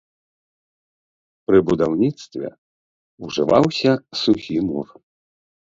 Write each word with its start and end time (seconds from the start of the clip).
Пры 1.51 1.57
будаўніцтве 1.69 2.47
ўжываўся 3.27 3.91
сухі 4.25 4.57
мур. 4.73 4.87